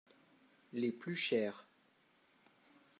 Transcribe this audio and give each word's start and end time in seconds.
Les 0.73 0.91
plus 0.91 1.15
chères. 1.15 1.67